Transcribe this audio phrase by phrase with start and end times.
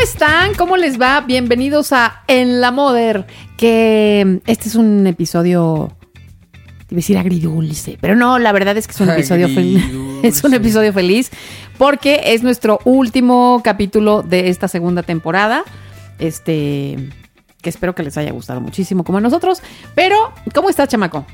[0.00, 0.54] ¿Cómo están?
[0.54, 1.20] ¿Cómo les va?
[1.20, 3.26] Bienvenidos a En la Moder,
[3.58, 5.94] que este es un episodio,
[6.54, 9.84] iba a decir agridulce, pero no, la verdad es que es un episodio feliz.
[10.22, 11.30] Es un episodio feliz
[11.76, 15.64] porque es nuestro último capítulo de esta segunda temporada.
[16.18, 17.10] Este,
[17.60, 19.62] que espero que les haya gustado muchísimo como a nosotros.
[19.94, 21.26] Pero, ¿cómo estás, chamaco?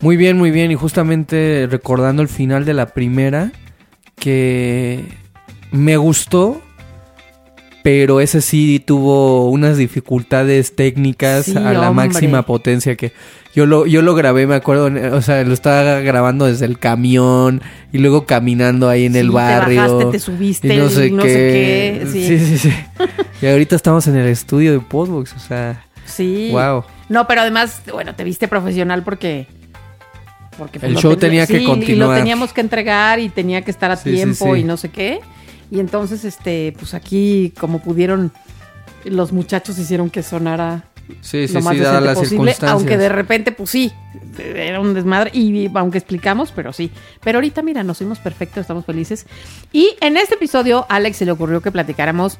[0.00, 0.70] Muy bien, muy bien.
[0.70, 3.52] Y justamente recordando el final de la primera,
[4.16, 5.04] que
[5.72, 6.62] me gustó,
[7.90, 12.08] pero ese sí tuvo unas dificultades técnicas Sí, a la hombre.
[12.08, 13.12] máxima potencia que
[13.54, 17.62] yo lo, yo lo grabé, me acuerdo, o sea, lo estaba grabando desde el camión
[17.90, 19.80] y luego caminando ahí en Sí, el te barrio.
[19.80, 22.06] bajaste, te subiste, y no sé no sé qué.
[22.12, 22.26] sí.
[22.28, 22.72] sí, sí, sí.
[23.40, 26.50] y ahorita estamos en el estudio de Podbox, o sea, Sí.
[26.52, 26.84] wow.
[27.08, 29.46] No, pero además, bueno, te viste profesional porque.
[30.58, 32.18] porque El lo show ten- tenía que sí, Y lo continuar.
[32.18, 35.20] teníamos que entregar y tenía que estar a tiempo y no sé qué.
[35.70, 38.32] Y entonces, este, pues aquí, como pudieron,
[39.04, 40.84] los muchachos hicieron que sonara
[41.20, 42.54] Sí, sí, lo más sí, decente las posible.
[42.62, 43.92] Aunque de repente, pues sí,
[44.38, 45.30] era un desmadre.
[45.32, 46.90] Y aunque explicamos, pero sí.
[47.22, 49.26] Pero ahorita, mira, nos fuimos perfectos, estamos felices.
[49.72, 52.38] Y en este episodio, a Alex se le ocurrió que platicáramos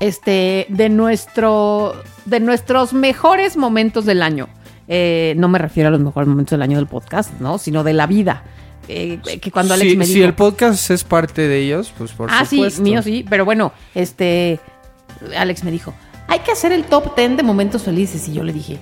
[0.00, 1.94] este, de nuestro,
[2.24, 4.48] de nuestros mejores momentos del año.
[4.88, 7.58] Eh, no me refiero a los mejores momentos del año del podcast, ¿no?
[7.58, 8.44] Sino de la vida.
[8.92, 12.10] Eh, que cuando Alex si, me si dijo, el podcast es parte de ellos, pues
[12.12, 12.76] por ah, supuesto.
[12.78, 14.58] sí, mío sí, pero bueno, este,
[15.36, 15.94] Alex me dijo,
[16.26, 18.26] hay que hacer el top 10 de momentos felices.
[18.28, 18.78] Y yo le dije,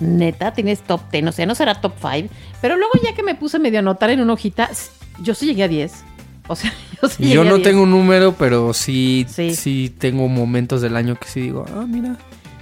[0.00, 2.28] neta, tienes top 10, o sea, no será top 5.
[2.60, 4.70] Pero luego ya que me puse medio a anotar en una hojita,
[5.22, 5.92] yo sí llegué a 10.
[6.48, 7.62] O sea, yo sí llegué Yo a no 10.
[7.68, 9.54] tengo un número, pero sí, Sí.
[9.54, 9.94] sí.
[9.98, 12.16] tengo momentos del año que sí digo, ah, mira.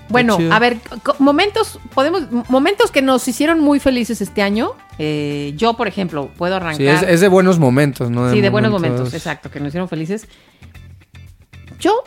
[0.08, 0.78] Bueno, a ver,
[1.18, 4.72] momentos, podemos, momentos que nos hicieron muy felices este año.
[4.98, 6.76] Eh, yo, por ejemplo, puedo arrancar.
[6.76, 8.30] Sí, es, es de buenos momentos, ¿no?
[8.30, 10.28] Sí, de buenos momentos, exacto, que nos hicieron felices.
[11.80, 12.02] Yo,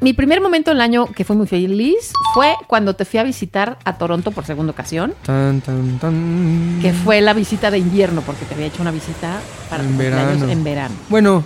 [0.00, 3.78] mi primer momento del año que fue muy feliz fue cuando te fui a visitar
[3.84, 6.78] a Toronto por segunda ocasión, Tan, tan, tan.
[6.80, 10.48] que fue la visita de invierno, porque te había hecho una visita para En verano.
[10.48, 10.94] en verano.
[11.08, 11.44] Bueno,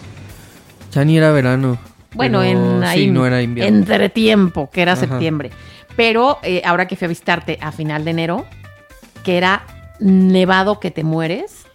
[0.92, 1.78] ya ni era verano.
[2.14, 3.74] Bueno, en ahí, Sí, no era invierno.
[3.78, 5.00] entre tiempo, que era Ajá.
[5.06, 5.50] septiembre.
[5.96, 8.46] Pero eh, ahora que fui a visitarte a final de enero,
[9.24, 9.64] que era
[10.00, 11.66] nevado que te mueres,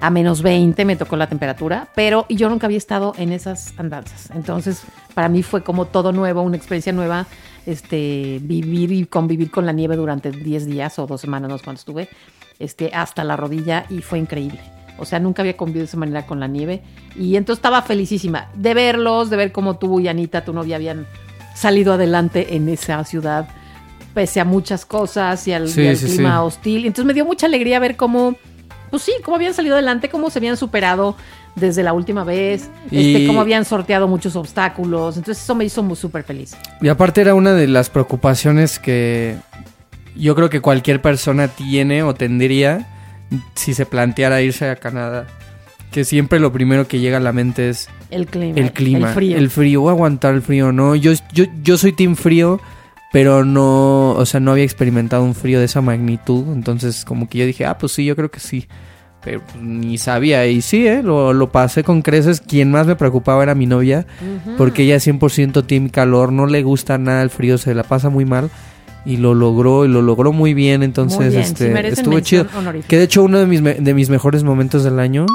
[0.00, 4.30] a menos 20 me tocó la temperatura, pero yo nunca había estado en esas andanzas.
[4.34, 4.82] Entonces,
[5.14, 7.26] para mí fue como todo nuevo, una experiencia nueva,
[7.64, 11.64] este, vivir y convivir con la nieve durante 10 días o dos semanas, no sé
[11.64, 12.08] cuánto estuve,
[12.58, 14.60] este, hasta la rodilla y fue increíble.
[14.98, 16.82] O sea, nunca había convivido de esa manera con la nieve.
[17.16, 21.06] Y entonces estaba felicísima de verlos, de ver cómo tú y Anita, tu novia, habían
[21.54, 23.48] salido adelante en esa ciudad,
[24.12, 26.46] pese a muchas cosas y al, Sí, y al sí, clima sí.
[26.46, 26.86] hostil.
[26.86, 28.36] Entonces me dio mucha alegría ver cómo,
[28.90, 31.16] pues sí, cómo habían salido adelante, cómo se habían superado
[31.56, 35.16] desde la última vez, Y- este, cómo habían sorteado muchos obstáculos.
[35.16, 36.56] Entonces eso me hizo muy súper feliz.
[36.80, 39.36] Y aparte era una de las preocupaciones que
[40.16, 42.88] yo creo que cualquier persona tiene o tendría
[43.54, 45.26] si se planteara irse a Canadá.
[45.92, 48.58] Que siempre lo primero que llega a la mente es El clima.
[48.58, 49.12] el clima.
[49.16, 49.80] El frío.
[49.80, 50.94] voy a aguantar el frío, ¿no?
[50.94, 52.60] Yo, yo, yo soy team frío,
[53.12, 56.44] pero no, o sea, no había experimentado un frío de esa magnitud.
[56.52, 58.68] Entonces, como que yo dije, ah, pues sí, yo creo que sí.
[59.22, 60.46] Pero ni sabía.
[60.46, 61.02] Y sí, ¿eh?
[61.02, 62.40] Lo, lo pasé con creces.
[62.40, 64.06] Quien más me preocupaba era mi novia,
[64.58, 68.10] porque ella es 100% team calor, no le gusta nada el frío, se la pasa
[68.10, 68.50] muy mal.
[69.06, 70.82] Y lo logró, y lo logró muy bien.
[70.82, 72.46] Entonces, Muy bien, este, estuvo chido.
[72.88, 75.26] Que de hecho uno de mis, de mis mejores momentos del año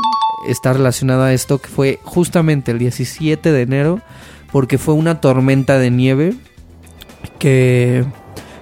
[0.47, 4.01] está relacionado a esto, que fue justamente el 17 de enero,
[4.51, 6.33] porque fue una tormenta de nieve
[7.37, 8.05] que,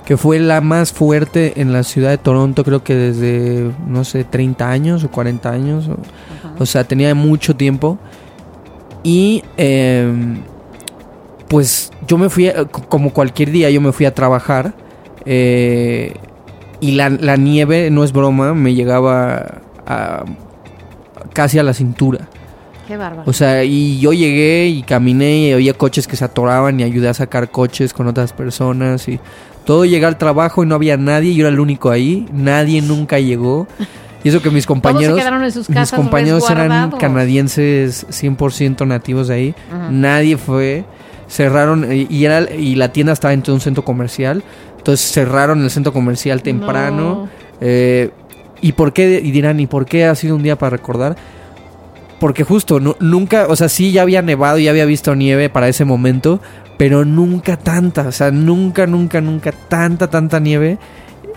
[0.05, 4.23] que fue la más fuerte en la ciudad de Toronto, creo que desde, no sé,
[4.23, 5.87] 30 años o 40 años.
[5.87, 5.97] O,
[6.61, 7.97] o sea, tenía mucho tiempo.
[9.03, 10.41] Y em,
[11.47, 14.73] pues yo me fui, a- como cualquier día, yo me fui a trabajar.
[15.25, 16.13] eh,
[16.79, 20.23] y la, la nieve, no es broma, me llegaba a-
[21.37, 22.27] casi a la cintura.
[22.87, 23.29] Qué bárbaro.
[23.29, 27.09] O sea, y yo llegué y caminé y había coches que se atoraban y ayudé
[27.09, 29.19] a sacar coches con otras personas y
[29.63, 33.19] todo llegué al trabajo y no había nadie, yo era el único ahí, nadie nunca
[33.19, 33.67] llegó.
[34.23, 39.27] Y eso que mis compañeros, quedaron en sus mis casas compañeros eran canadienses 100% nativos
[39.27, 39.55] de ahí,
[39.91, 40.85] nadie fue.
[41.27, 44.43] cerraron y, y era, y la tienda estaba en un centro comercial.
[44.79, 46.97] Entonces cerraron el centro comercial temprano.
[46.97, 47.29] No.
[47.61, 48.09] Eh,
[48.61, 49.21] ¿Y por qué?
[49.23, 51.15] Y dirán, ¿y por qué ha sido un día para recordar?
[52.19, 55.67] Porque justo, nu- nunca, o sea, sí ya había nevado, ya había visto nieve para
[55.69, 56.41] ese momento,
[56.77, 60.77] pero nunca tanta, o sea, nunca, nunca, nunca tanta, tanta nieve.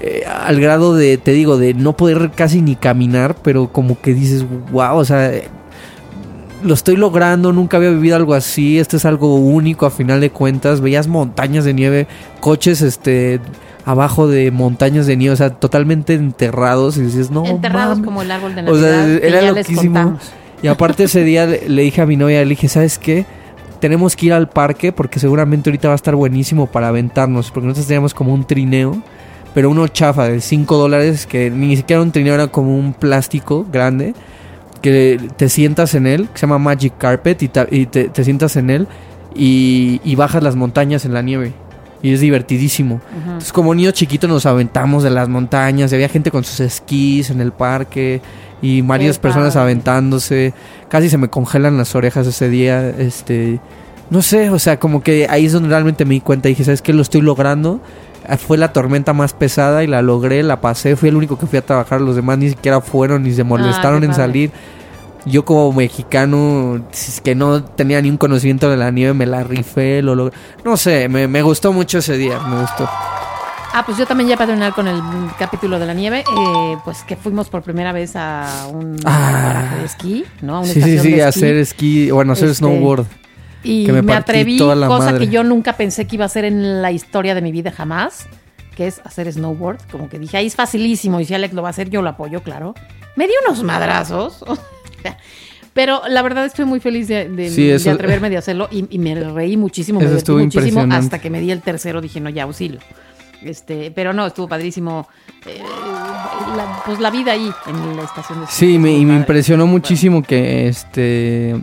[0.03, 4.15] eh, al grado de, te digo, de no poder casi ni caminar, pero como que
[4.15, 5.31] dices, wow, o sea,
[6.63, 10.31] lo estoy logrando, nunca había vivido algo así, esto es algo único a final de
[10.31, 12.07] cuentas, veías montañas de nieve,
[12.41, 13.41] coches, este,
[13.85, 18.05] abajo de montañas de nieve, o sea, totalmente enterrados y dices, no, Enterrados mames".
[18.07, 19.25] como el árbol de O sea, Navidad.
[19.25, 20.19] era ya loquísimo.
[20.63, 23.25] Y aparte ese día le, le dije a mi novia, le dije, ¿sabes qué?
[23.81, 27.51] Tenemos que ir al parque porque seguramente ahorita va a estar buenísimo para aventarnos.
[27.51, 29.03] Porque nosotros teníamos como un trineo,
[29.55, 32.93] pero uno chafa de 5 dólares, que ni siquiera era un trineo, era como un
[32.93, 34.15] plástico grande,
[34.83, 38.69] que te sientas en él, que se llama Magic Carpet, y, te, te sientas en
[38.69, 38.87] él
[39.35, 41.55] y, y bajas las montañas en la nieve.
[42.03, 43.01] Y es divertidísimo.
[43.15, 47.29] Entonces, como niños chiquitos nos aventamos de las montañas, y había gente con sus esquís
[47.31, 48.23] en el parque
[48.63, 49.65] y varias Qué personas padre.
[49.73, 50.55] aventándose.
[50.89, 52.89] Casi se me congelan las orejas ese día.
[52.89, 53.61] Este,
[54.09, 56.65] no sé, o sea, como que ahí es donde realmente me di cuenta y dije,
[56.65, 56.93] ¿sabes qué?
[56.95, 57.81] Lo estoy logrando.
[58.27, 60.97] Ah, Fue la tormenta más pesada y la logré, la pasé.
[60.97, 62.01] Fui el único que fui a trabajar.
[62.01, 64.23] Los demás ni siquiera fueron ni se molestaron Ah, qué en padre.
[64.25, 64.51] salir.
[65.27, 66.85] Yo como mexicano,
[67.23, 70.37] que no tenía ni un conocimiento de la nieve, me la rifé, lo logré.
[70.65, 72.89] No sé, me, me gustó mucho ese día, me gustó.
[73.73, 75.01] Ah, pues yo también ya para terminar con el
[75.39, 79.75] capítulo de la nieve, eh, pues que fuimos por primera vez a un Ah.
[79.79, 80.57] de esquí, ¿no?
[80.57, 83.07] A una Sí, sí, sí, de hacer esquí, bueno, hacer Este, snowboard.
[83.63, 85.19] Y que me atreví, toda la cosa madre.
[85.27, 88.27] que yo nunca pensé que iba a hacer en la historia de mi vida jamás,
[88.75, 89.79] que es hacer snowboard.
[89.93, 92.09] Como que dije, ahí es facilísimo, y si Alex lo va a hacer, yo lo
[92.09, 92.75] apoyo, claro.
[93.17, 94.43] Me di unos madrazos.
[95.73, 98.87] Pero la verdad estoy muy feliz de, de- Sí, de eso- atreverme de hacerlo y,
[98.91, 102.29] y me reí muchísimo, me divertí muchísimo hasta que me di el tercero, dije, no,
[102.29, 102.81] ya auxilio.
[103.43, 105.09] Este, pero no, estuvo padrísimo.
[105.47, 105.63] eh,
[106.57, 110.23] la- pues la vida ahí en la estación de Sí, me, y me impresionó muchísimo
[110.23, 111.55] que este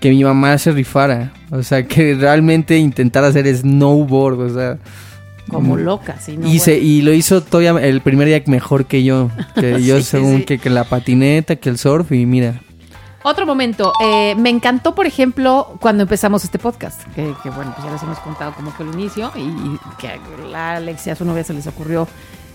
[0.00, 4.78] que mi mamá se rifara, o sea, que realmente intentara hacer snowboard, o sea,
[5.48, 6.36] Como loca, sí.
[6.36, 9.96] no, y se y lo hizo todavía el primer día mejor que yo, que yo
[9.98, 10.44] sí, según sí.
[10.44, 12.60] Que, que la patineta, que el surf y mira,
[13.22, 17.86] Otro momento, eh, me encantó, por ejemplo, cuando empezamos este podcast, que, que, bueno, pues
[17.86, 20.18] ya les hemos contado cómo fue el inicio y, y que
[20.54, 22.06] a Alexia, a su novia, se les ocurrió,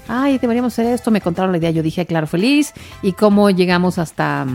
[0.07, 3.97] ay, deberíamos hacer esto, me contaron la idea, yo dije, claro, feliz, y cómo llegamos
[3.97, 4.45] hasta,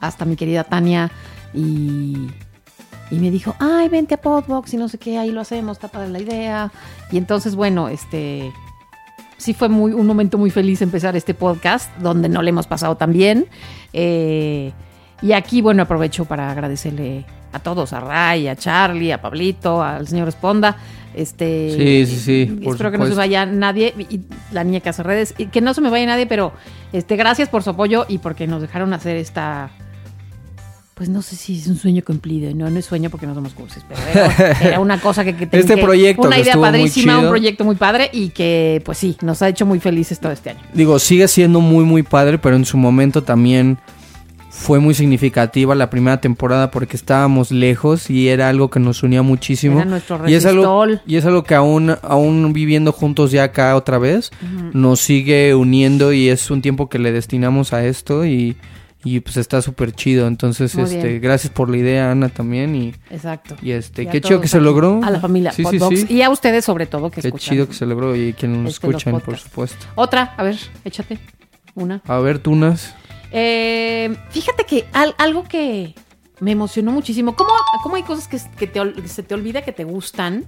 [0.00, 1.10] hasta mi querida Tania
[1.54, 2.28] y,
[3.10, 5.88] y me dijo, ay, vente a Podbox y no sé qué, ahí lo hacemos, está
[5.88, 6.72] padre la idea,
[7.10, 8.52] y entonces, bueno, este...
[9.36, 12.98] Sí fue muy, un momento muy feliz empezar este podcast, donde no le hemos pasado
[12.98, 13.46] tan bien.
[13.94, 14.70] Eh,
[15.22, 20.06] y aquí, bueno, aprovecho para agradecerle a todos, a Ray, a Charlie, a Pablito, al
[20.06, 20.76] señor Esponda.
[21.14, 24.20] Este, Sí, sí, sí, por Espero que no se vaya nadie, y y
[24.52, 26.52] la niña que hace redes, y que no se me vaya nadie, pero
[26.92, 29.70] este, gracias por su apoyo y porque nos dejaron hacer esta...
[31.00, 33.54] Pues no sé si es un sueño cumplido, no, no es sueño porque no somos
[33.54, 37.20] cursis, pero era, era una cosa que, que ten- Este que- proyecto una idea padrísima,
[37.20, 40.50] un proyecto muy padre y que pues sí, nos ha hecho muy felices todo este
[40.50, 40.60] año.
[40.74, 43.78] digo, sigue siendo muy muy padre, pero en su momento también
[44.50, 49.22] fue muy significativa la primera temporada porque estábamos lejos y era algo que nos unía
[49.22, 49.76] muchísimo.
[49.80, 53.74] Era nuestro Y es algo, y es algo que aún, aún viviendo juntos ya acá
[53.74, 54.30] otra vez,
[54.74, 58.54] nos sigue uniendo y es un tiempo que le destinamos a esto y,
[59.04, 60.26] y pues está súper chido.
[60.26, 61.20] Entonces, Muy este, bien.
[61.20, 62.74] gracias por la idea, Ana, también.
[62.74, 63.56] Y, Exacto.
[63.62, 65.00] y este, Y qué chido que se logró.
[65.02, 66.00] A la familia Sí, sí, Podbox.
[66.00, 66.06] sí.
[66.10, 67.50] Y a ustedes sobre todo que Qué escuchan.
[67.54, 69.86] chido que se logró y que nos este, escuchan, por supuesto.
[69.94, 71.18] Otra, a ver, échate
[71.74, 72.02] una.
[72.06, 72.94] A ver, Tunas.
[73.32, 75.94] Eh, fíjate que al- algo que
[76.40, 77.50] me emocionó muchísimo, ¿cómo,
[77.82, 80.44] cómo hay cosas que, que te que se te olvida que te gustan?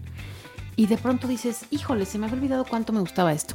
[0.75, 3.55] Y de pronto dices, híjole, se me había olvidado cuánto me gustaba esto.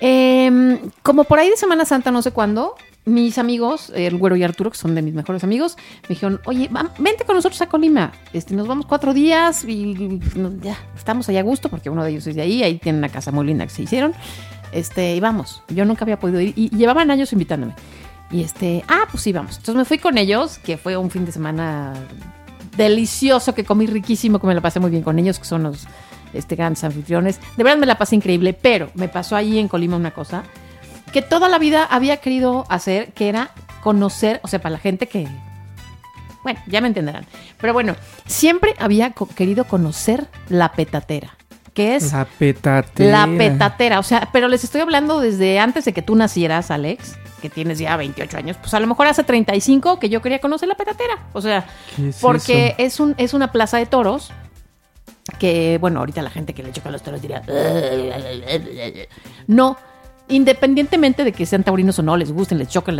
[0.00, 2.74] Eh, como por ahí de Semana Santa, no sé cuándo,
[3.06, 6.68] mis amigos, el Güero y Arturo, que son de mis mejores amigos, me dijeron, oye,
[6.68, 8.12] va- vente con nosotros a Colima.
[8.32, 10.20] Este, nos vamos cuatro días y,
[10.60, 13.08] ya, estamos allá a gusto, porque uno de ellos es de ahí, ahí tienen una
[13.08, 14.12] casa muy linda que se hicieron.
[14.72, 17.74] Este, y vamos, yo nunca había podido ir, y, y llevaban años invitándome.
[18.30, 19.52] Y este, ah, pues sí, vamos.
[19.52, 21.94] Entonces me fui con ellos, que fue un fin de semana
[22.76, 25.86] delicioso, que comí riquísimo, que me la pasé muy bien con ellos, que son los
[26.34, 27.38] este, grandes anfitriones.
[27.56, 30.42] De verdad me la pasé increíble, pero me pasó ahí en Colima una cosa
[31.12, 33.50] que toda la vida había querido hacer, que era
[33.82, 35.26] conocer, o sea, para la gente que...
[36.42, 37.26] Bueno, ya me entenderán.
[37.60, 37.96] Pero bueno,
[38.26, 41.36] siempre había co- querido conocer la petatera,
[41.74, 43.26] que es La petatera.
[43.26, 47.16] la petatera, o sea, pero les estoy hablando desde antes de que tú nacieras, Alex,
[47.42, 50.68] que tienes ya 28 años, pues a lo mejor hace 35 que yo quería conocer
[50.68, 52.76] la petatera, o sea, ¿Qué es porque eso?
[52.78, 54.30] es, un, es una plaza de toros
[55.40, 57.42] que, bueno, ahorita la gente que le choca los toros dirá,
[59.46, 59.76] no,
[60.28, 62.96] independientemente de que sean taurinos o no, les gusten, les choquen,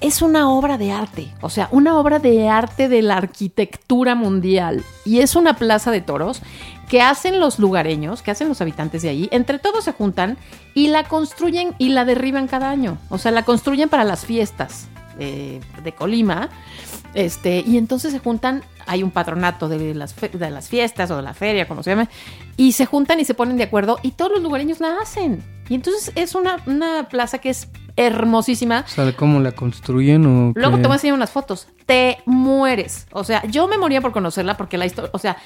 [0.00, 4.84] es una obra de arte, o sea, una obra de arte de la arquitectura mundial.
[5.04, 6.40] Y es una plaza de toros
[6.88, 10.38] que hacen los lugareños, que hacen los habitantes de allí, entre todos se juntan
[10.74, 12.98] y la construyen y la derriban cada año.
[13.10, 14.86] O sea, la construyen para las fiestas
[15.18, 16.48] eh, de Colima.
[17.14, 21.22] Este, y entonces se juntan, hay un patronato de las, de las fiestas o de
[21.22, 22.08] la feria, como se llama,
[22.56, 25.42] y se juntan y se ponen de acuerdo y todos los lugareños la hacen.
[25.68, 28.84] Y entonces es una, una plaza que es hermosísima.
[28.86, 30.82] O sea, ¿cómo la construyen o Luego qué?
[30.82, 31.68] te voy a enseñar unas fotos.
[31.86, 33.06] Te mueres.
[33.12, 35.36] O sea, yo me moría por conocerla porque la historia, o sea,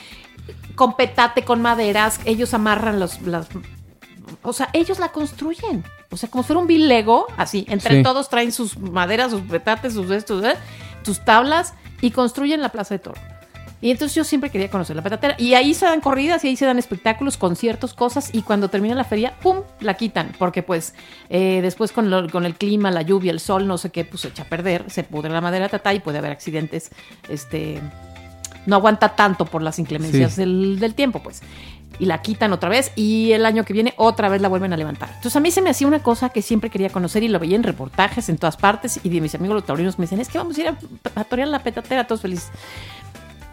[0.75, 3.49] con petate, con maderas, ellos amarran los, las,
[4.43, 5.85] o sea, ellos la construyen.
[6.11, 7.65] O sea, como si fuera un vil Lego, así.
[7.69, 8.03] Entre Sí.
[8.03, 10.55] todos traen sus maderas, sus petates, sus estos, ¿eh?
[11.05, 13.21] Sus tablas y construyen la Plaza de Toro.
[13.81, 15.35] Y entonces yo siempre quería conocer la petatera.
[15.39, 18.31] Y ahí se dan corridas y ahí se dan espectáculos, conciertos, cosas.
[18.33, 19.63] Y cuando termina la feria, ¡pum!
[19.81, 20.31] La quitan.
[20.39, 20.95] Porque pues
[21.31, 24.21] eh, después con, lo- con el clima, la lluvia, el sol, no sé qué, pues
[24.21, 24.85] se echa a perder.
[24.89, 26.91] Se pudre la madera tatá y puede haber accidentes.
[27.29, 27.81] Este
[28.67, 30.43] no aguanta tanto por las inclemencias Sí.
[30.43, 31.43] del, del tiempo, pues.
[31.99, 34.77] Y la quitan otra vez y el año que viene otra vez la vuelven a
[34.77, 35.09] levantar.
[35.11, 37.55] Entonces a mí se me hacía una cosa que siempre quería conocer y lo veía
[37.57, 40.39] en reportajes en todas partes y de mis amigos los taurinos me dicen, es que
[40.39, 40.77] vamos a ir a,
[41.15, 42.51] a torear la petatera, todos felices.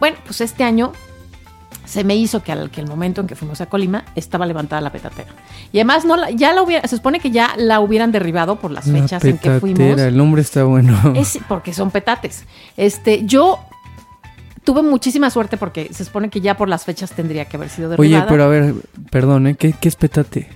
[0.00, 0.92] Bueno, pues este año
[1.84, 4.80] se me hizo que al que el momento en que fuimos a Colima estaba levantada
[4.80, 5.28] la petatera.
[5.72, 8.70] Y además no la- ya la hubiera, se supone que ya la hubieran derribado por
[8.70, 9.98] las La fechas en que fuimos.
[9.98, 10.98] el nombre está bueno.
[11.16, 12.44] Es porque son petates.
[12.76, 13.58] Este, yo
[14.64, 17.90] tuve muchísima suerte porque se supone que ya por las fechas tendría que haber sido
[17.90, 18.26] Oye, derribada.
[18.28, 18.74] pero a ver,
[19.10, 19.54] perdón, ¿eh?
[19.56, 20.48] ¿Qué, qué es petate?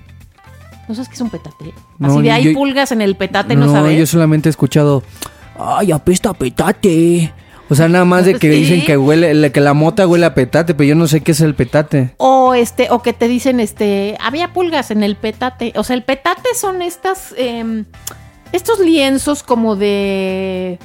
[0.89, 1.73] ¿No sabes qué es un petate?
[1.99, 3.99] No, Así de hay yo- pulgas en el petate, ¿no, no, sabes?
[3.99, 5.03] yo solamente he escuchado,
[5.59, 7.33] ay, apesta petate.
[7.71, 8.59] O sea, nada más de que Sí.
[8.61, 11.41] dicen que huele, que la mota huele a petate, pero yo no sé qué es
[11.41, 12.15] el petate.
[12.19, 15.73] O este, o que te dicen, este, había pulgas en el petate.
[15.77, 17.87] O sea, el petate son estas, em,
[18.53, 20.79] estos lienzos como de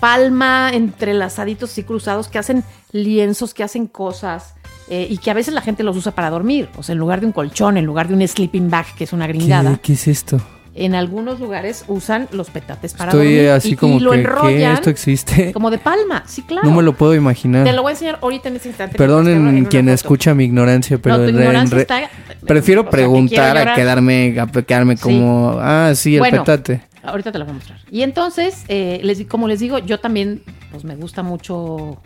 [0.00, 4.54] palma entrelazaditos y cruzados que hacen lienzos, que hacen cosas.
[4.92, 6.68] eh, y que a veces la gente los usa para dormir.
[6.76, 9.12] O sea, en lugar de un colchón, en lugar de un sleeping bag, que es
[9.12, 9.74] una gringada.
[9.76, 10.40] ¿Qué, qué es esto?
[10.74, 13.50] En algunos lugares usan los petates para Estoy dormir.
[13.50, 14.22] así y, como y lo que, ¿qué?
[14.22, 15.52] enrollan ¿Esto existe?
[15.52, 16.24] como de palma.
[16.26, 16.68] Sí, claro.
[16.68, 17.62] No me lo puedo imaginar.
[17.64, 18.96] Te lo voy a enseñar ahorita en este instante.
[18.98, 22.10] Perdonen quien escucha mi ignorancia, pero No, tu en ignorancia en está-
[22.44, 25.02] prefiero o sea, que preguntar a quedarme, a quedarme Sí.
[25.04, 26.82] como, ah, sí, el Bueno, petate.
[27.02, 27.80] Ahorita te lo voy a mostrar.
[27.90, 32.00] Y entonces, eh, les, como les digo, yo también, pues me gusta mucho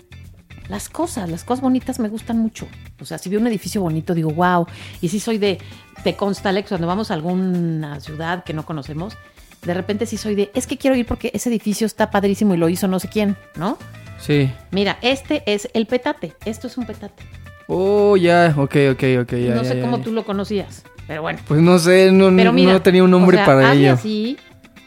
[0.69, 2.67] las cosas, las cosas bonitas me gustan mucho.
[3.01, 4.67] O sea, si veo un edificio bonito, digo, wow.
[5.01, 5.59] Y si soy de,
[6.03, 9.17] te consta, Alex, cuando vamos a alguna ciudad que no conocemos,
[9.65, 12.57] de repente sí soy de, es que quiero ir porque ese edificio está padrísimo y
[12.57, 13.79] lo hizo no sé quién, ¿no?
[14.19, 14.51] Sí.
[14.71, 16.35] Mira, este es el petate.
[16.45, 17.25] Esto es un petate.
[17.67, 19.55] Oh, ya, ok, ok, ok, ya.
[19.55, 21.39] no sé cómo tú lo conocías, pero bueno.
[21.49, 23.95] Pues no sé, no, Pero mira, no tenía un nombre o sea, para ello.
[23.95, 24.37] así,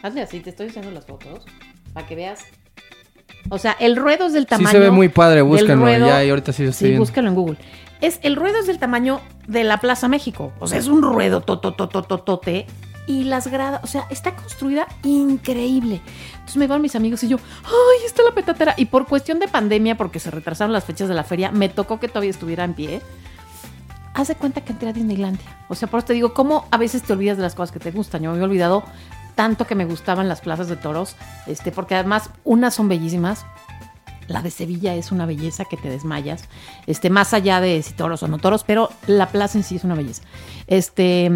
[0.02, 1.44] hazle así, te estoy enseñando las fotos
[1.92, 2.40] para que veas.
[3.50, 4.70] O sea, el ruedo es del Sí tamaño.
[4.70, 7.02] se ve muy padre, búsquenlo ruedo- ya y ahorita sí lo estoy Sí, viendo.
[7.04, 7.58] búscalo en Google.
[8.00, 10.52] Es, el ruedo es del tamaño de la Plaza México.
[10.60, 12.66] O sea, es un ruedo tototototote.
[13.06, 16.02] Y las gradas, o sea, está construida increíble.
[16.34, 18.74] Entonces me van mis amigos y yo, ¡ay, está la petatera!
[18.76, 21.98] Y por cuestión de pandemia, porque se retrasaron las fechas de la feria, me tocó
[21.98, 23.00] que todavía estuviera en pie.
[24.12, 25.46] Haz de cuenta que entré a Disneylandia.
[25.68, 27.78] O sea, por eso te digo, ¿cómo a veces te olvidas de las cosas que
[27.78, 28.22] te gustan?
[28.22, 28.84] Yo me había olvidado
[29.38, 31.14] tanto que me gustaban las plazas de toros,
[31.46, 33.46] este, porque además unas son bellísimas,
[34.26, 36.42] la de Sevilla es una belleza que te desmayas,
[36.88, 39.84] este, más allá de si toros o no toros, pero la plaza en sí es
[39.84, 40.24] una belleza.
[40.66, 41.30] Este,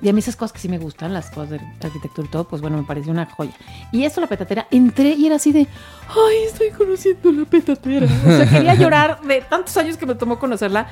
[0.00, 2.44] y a mí esas cosas que sí me gustan, las cosas de arquitectura y todo,
[2.44, 3.50] pues bueno, me pareció una joya.
[3.90, 5.66] Y esto, la petatera, entré y era así de,
[6.08, 8.06] ay, estoy conociendo la petatera.
[8.06, 10.86] O sea, quería llorar de tantos años que me tomó conocerla.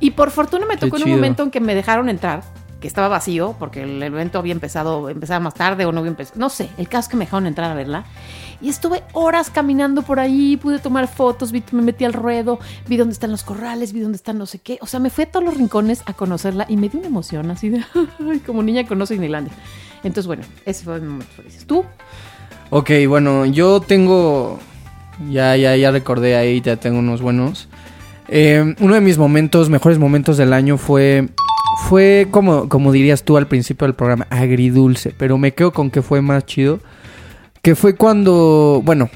[0.00, 2.44] Y por fortuna me Qué tocó en un momento en que me dejaron entrar,
[2.80, 6.38] que estaba vacío, porque el evento había empezado, empezaba más tarde o no había empezado.
[6.38, 8.04] No sé, el caso es que me dejaron entrar a verla.
[8.60, 12.58] Y estuve horas caminando por ahí, pude tomar fotos, vi- me metí al ruedo,
[12.88, 14.78] vi dónde están los corrales, vi dónde están no sé qué.
[14.80, 17.50] O sea, me fui a todos los rincones a conocerla y me dio una emoción
[17.50, 17.82] así de,
[18.46, 19.52] como niña conoce Disneylandia.
[20.04, 21.64] Entonces, bueno, ese fue mi momento feliz.
[21.66, 21.84] ¿Tú?
[22.70, 24.58] Ok, bueno, yo tengo.
[25.30, 27.68] Ya, ya, ya recordé ahí, ya tengo unos buenos.
[28.28, 31.28] Eh, uno de mis momentos, mejores momentos del año fue.
[31.86, 35.14] Fue como, como dirías tú al principio del programa, agridulce.
[35.16, 36.80] Pero me quedo con que fue más chido.
[37.62, 38.82] Que fue cuando.
[38.84, 39.08] Bueno,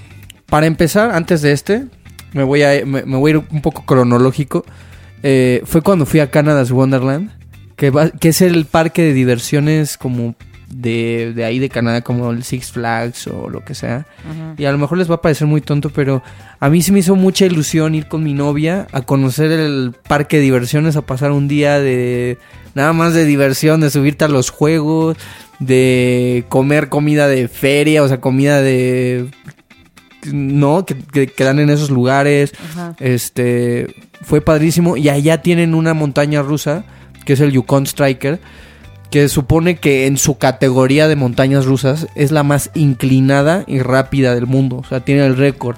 [0.47, 1.85] para empezar, antes de este,
[2.33, 4.65] me voy a, me, voy a ir un poco cronológico.
[5.23, 7.31] Eh, fue cuando fui a Canada's Wonderland.
[7.77, 10.35] Que, va- que es el parque de diversiones como
[10.75, 14.07] de, de ahí de Canadá como el Six Flags o lo que sea.
[14.57, 16.23] Y a lo mejor les va a parecer muy tonto, pero
[16.59, 20.39] a mí sí me hizo mucha ilusión ir con mi novia a conocer el parque
[20.39, 22.39] de diversiones, a pasar un día de
[22.75, 25.17] nada más de diversión, de subirte a los juegos,
[25.59, 29.29] de comer comida de feria, o sea, comida de...
[30.33, 32.53] No, que, que, que dan en esos lugares.
[32.71, 32.95] Ajá.
[33.01, 33.89] Este
[34.23, 34.97] fue padrísimo.
[34.97, 36.85] Y allá tienen una montaña rusa,
[37.25, 38.41] que es el Yukon Striker,
[39.13, 44.35] que supone que en su categoría de montañas rusas es la más inclinada y rápida
[44.35, 44.79] del mundo.
[44.79, 45.77] O sea, tiene el récord.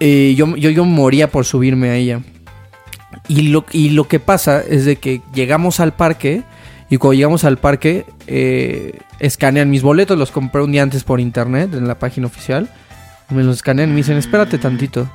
[0.00, 2.22] Eh, yo, yo, yo moría por subirme a ella.
[3.28, 6.42] Y lo, y lo que pasa es de que llegamos al parque.
[6.88, 10.18] Y cuando llegamos al parque, eh, escanean mis boletos.
[10.18, 12.70] Los compré un día antes por internet, en la página oficial.
[13.28, 15.06] Me los escanean y me dicen, espérate tantito.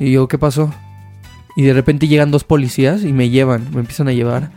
[0.00, 0.72] Y yo, ¿qué pasó?
[1.56, 4.50] Y de repente llegan dos policías y me llevan, me empiezan a llevar.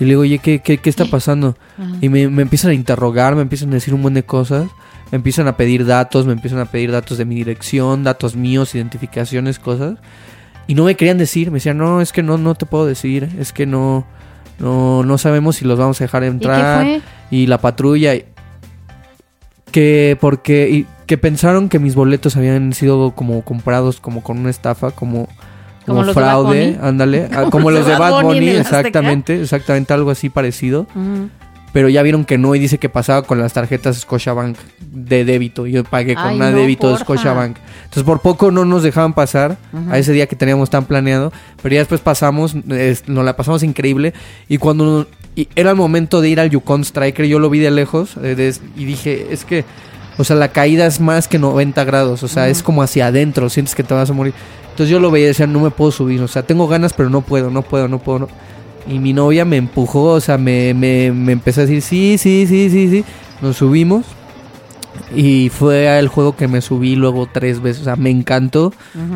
[0.00, 1.56] Y le digo, oye, ¿qué, qué, qué está pasando?
[1.78, 1.90] Ajá.
[2.00, 4.66] Y me, me empiezan a interrogar, me empiezan a decir un buen de cosas.
[5.12, 8.74] Me empiezan a pedir datos, me empiezan a pedir datos de mi dirección, datos míos,
[8.74, 9.98] identificaciones, cosas.
[10.66, 13.28] Y no me querían decir, me decían, no, es que no, no te puedo decir,
[13.38, 14.04] es que no,
[14.58, 16.82] no, no sabemos si los vamos a dejar ¿Y qué entrar.
[16.84, 17.00] fue?
[17.30, 18.14] Y la patrulla.
[18.16, 18.24] y-
[19.70, 20.68] Que porque.
[20.70, 25.28] y que pensaron que mis boletos habían sido como comprados como con una estafa, como.
[25.86, 27.28] Como Como, los de Bad fraude, ándale.
[27.34, 30.86] Como Como los de Bad Bunny exactamente, exactamente algo así parecido.
[31.72, 34.56] Pero ya vieron que no y dice que pasaba con las tarjetas Scotiabank
[34.92, 35.66] de débito.
[35.66, 37.04] Yo pagué con Ay, una no, débito de porfa.
[37.04, 37.56] Scotiabank.
[37.78, 39.56] Entonces por poco no nos dejaban pasar
[39.90, 41.32] a ese día que teníamos tan planeado.
[41.62, 44.14] Pero ya después pasamos, es- nos la pasamos increíble.
[44.48, 47.72] Y cuando y era el momento de ir al Yukon Striker, yo lo vi de
[47.72, 49.64] lejos eh, y dije, es que,
[50.16, 52.22] o sea, la caída es más que 90 grados.
[52.22, 54.34] O sea, es como hacia adentro, sientes que te vas a morir.
[54.70, 56.20] Entonces yo lo veía y decía, no me puedo subir.
[56.22, 58.20] O sea, tengo ganas, pero no puedo, no puedo, no puedo.
[58.20, 58.28] no".
[58.86, 62.46] Y mi novia me empujó, o sea, me, me, me empezó a decir, sí, sí,
[62.46, 63.04] sí, sí, sí.
[63.40, 64.04] Nos subimos.
[65.14, 67.82] Y fue el juego que me subí luego tres veces.
[67.82, 68.72] O sea, me encantó.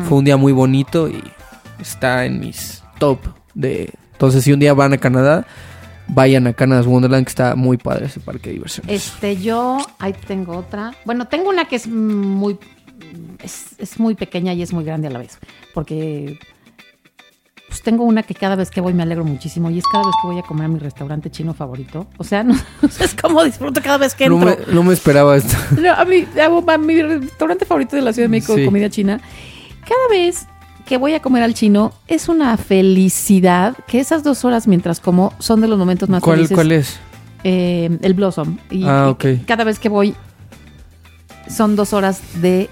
[0.07, 1.23] Fue un día muy bonito y
[1.79, 3.19] está en mis top
[3.53, 3.93] de...
[4.13, 5.45] Entonces, si un día van a Canadá,
[6.09, 8.91] vayan a Canada's Wonderland, que está muy padre ese parque de diversiones.
[9.07, 10.93] Este, yo, ahí tengo otra.
[11.05, 12.57] Bueno, tengo una que es muy,
[13.43, 15.37] es, es muy pequeña y es muy grande a la vez.
[15.73, 16.37] Porque,
[17.67, 20.15] pues tengo una que cada vez que voy me alegro muchísimo y es cada vez
[20.21, 22.07] que voy a comer a mi restaurante chino favorito.
[22.17, 24.65] O sea, no, es como disfruto cada vez que no, entro.
[24.67, 25.55] me, no me esperaba esto.
[25.79, 28.65] No, a, mi, a, a mi restaurante favorito de la Ciudad de México Sí.
[28.65, 29.21] comida china.
[29.81, 30.47] Cada vez
[30.89, 35.33] que voy a comer al chino es una felicidad que esas dos horas mientras como
[35.39, 36.55] son de los momentos más ¿Cuál, felices.
[36.55, 36.99] ¿Cuál es?
[37.43, 38.57] Eh, el Blossom.
[38.71, 40.15] Y Ah, y cada vez que voy
[41.47, 42.69] son dos horas de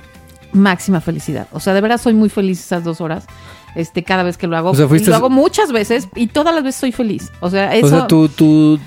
[0.52, 1.48] máxima felicidad.
[1.52, 3.26] O sea, de verdad soy muy feliz esas dos horas.
[3.76, 4.72] Este, cada vez que lo hago.
[4.72, 7.32] O sea, Y fuiste- lo hago muchas veces y todas las veces soy feliz.
[7.42, 7.86] O sea, eso.
[7.86, 8.80] O sea, tu, tu,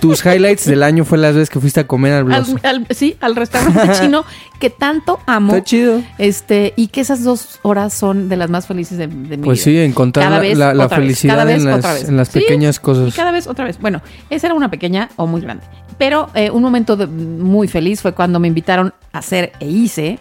[0.00, 3.34] tus highlights del año fue las veces que fuiste a comer al al- sí, al
[3.36, 4.24] restaurante chino
[4.58, 5.52] que tanto amo.
[5.54, 6.02] Está chido.
[6.18, 9.64] Este, y que esas dos horas son de las más felices de, de mi Pues
[9.64, 9.80] vida.
[9.80, 12.00] sí, encontrar Cada la, vez, la- la otra vez, felicidad cada vez, en, otra las,
[12.00, 12.08] vez.
[12.08, 13.14] en las Sí, pequeñas Y cosas.
[13.14, 13.78] cada vez otra vez.
[13.80, 15.64] Bueno, esa era una pequeña o muy grande.
[15.98, 20.18] Pero eh, un momento de- muy feliz fue cuando me invitaron a hacer e hice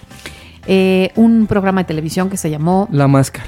[0.67, 3.47] eh, un programa de televisión que se llamó La máscara.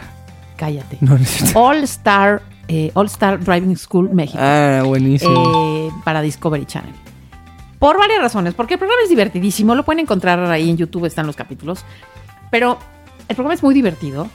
[0.58, 0.98] Cállate.
[1.02, 1.18] No.
[1.56, 2.42] All Star
[2.74, 5.90] eh, All Star Driving School México Ah, buenísimo.
[5.90, 6.94] eh, para Discovery Channel.
[7.80, 11.26] Por varias razones, porque el programa es divertidísimo, lo pueden encontrar ahí en YouTube, están
[11.28, 11.84] los capítulos.
[12.52, 12.78] Pero
[13.28, 14.30] el programa es muy divertido,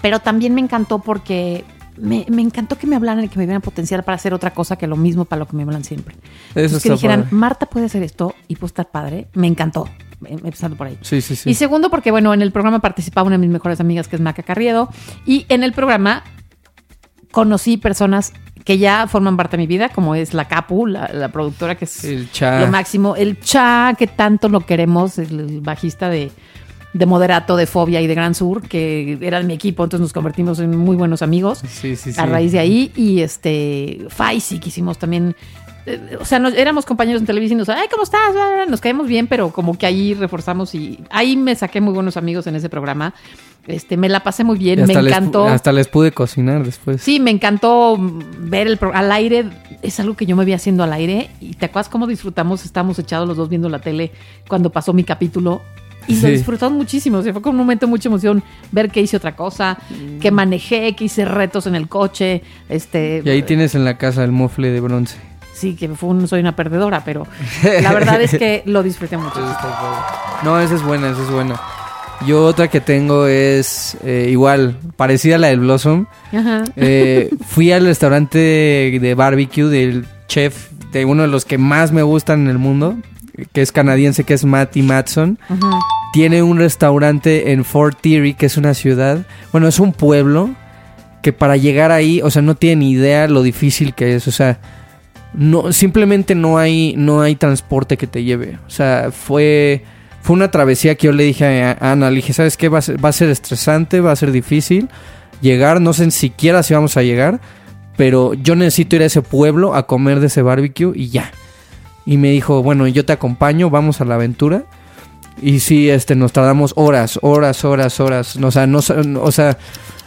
[0.00, 1.64] pero también me encantó porque
[1.96, 4.76] me, me encantó que me hablaran y que me vieran potencial para hacer otra cosa
[4.76, 6.14] que lo mismo para lo que me hablan siempre.
[6.50, 7.36] Eso Entonces, que dijeran, padre.
[7.36, 9.86] Marta puede hacer esto y puede estar padre, me encantó,
[10.24, 10.98] em- empezando por ahí.
[11.02, 11.50] Sí, sí, sí.
[11.50, 14.22] Y segundo, porque bueno, en el programa participaba una de mis mejores amigas, que es
[14.22, 14.88] Maca Carriedo,
[15.26, 16.24] y en el programa
[17.34, 18.32] conocí personas
[18.64, 21.84] que ya forman parte de mi vida, como es la Capu, la, la productora que
[21.84, 22.60] es El cha.
[22.60, 26.30] lo máximo, el Cha, que tanto lo queremos, el, el bajista de,
[26.94, 30.12] de Moderato, de Fobia y de Gran Sur, que era de mi equipo, entonces nos
[30.14, 32.20] convertimos en muy buenos amigos Sí, sí, sí.
[32.20, 32.92] a raíz de ahí.
[32.96, 35.34] Y este, Faisy, que hicimos también.
[35.86, 38.32] eh, O sea, nos- éramos compañeros en televisión y nos, ay, ¿cómo estás?
[38.68, 42.46] Nos caemos bien, pero como que ahí reforzamos y ahí me saqué muy buenos amigos
[42.46, 43.12] en ese programa.
[43.66, 45.46] Este, me la pasé muy bien, me les encantó.
[45.46, 47.00] hasta les pude cocinar después.
[47.02, 47.96] Sí, me encantó
[48.38, 49.46] ver el pro- al aire.
[49.82, 51.30] Es algo que yo me vi haciendo al aire.
[51.40, 52.64] Y te acuerdas cómo disfrutamos.
[52.64, 54.12] Estábamos echados los dos viendo la tele
[54.48, 55.60] cuando pasó mi capítulo.
[56.06, 56.34] Y lo Sí.
[56.34, 57.18] disfrutamos muchísimo.
[57.18, 59.78] O sea, fue con un momento de mucha emoción ver que hice otra cosa,
[60.20, 62.42] que manejé, que hice retos en el coche.
[62.68, 65.16] Este, Y ahí tienes en la casa el mofle de bronce.
[65.54, 67.26] Sí, que fue un- soy una perdedora, pero
[67.82, 69.40] la verdad es que lo disfruté mucho.
[70.42, 71.60] No, esa es buena, esa es buena.
[72.26, 76.06] Yo otra que tengo es eh, igual, parecida a la del Blossom.
[76.32, 76.64] Ajá.
[76.76, 78.38] Eh, fui al restaurante
[79.00, 82.96] de barbecue del chef este, uno de los que más me gustan en el mundo,
[83.52, 85.38] que es canadiense, que es Matty Matson.
[86.12, 90.50] Tiene un restaurante en Fort Erie, que es una ciudad, bueno, es un pueblo
[91.22, 94.30] que para llegar ahí, o sea, no tiene ni idea lo difícil que es, o
[94.30, 94.58] sea,
[95.32, 98.58] no simplemente no hay no hay transporte que te lleve.
[98.66, 99.82] O sea, fue
[100.22, 102.68] fue una travesía que yo le dije a Ana, le dije, ¿sabes qué?
[102.68, 104.88] Va a ser, va a ser estresante, va a ser difícil
[105.40, 107.40] llegar, no sé siquiera si vamos a llegar,
[107.96, 111.30] pero yo necesito ir a ese pueblo a comer de ese barbecue y ya.
[112.06, 114.64] Y me dijo, bueno, yo te acompaño, vamos a la aventura.
[115.40, 118.36] Y sí, este, nos tardamos horas, horas, horas, horas.
[118.36, 119.58] O sea, no, o sea,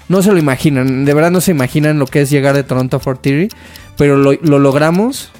[0.09, 1.05] no se lo imaginan.
[1.05, 3.49] De verdad no se imaginan lo que es llegar de Toronto a Fort Erie.
[3.97, 5.31] Pero lo, lo logramos.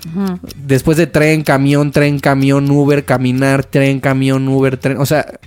[0.56, 4.98] Después de tren, camión, tren, camión, Uber, caminar, tren, camión, Uber, tren.
[4.98, 5.40] O sea,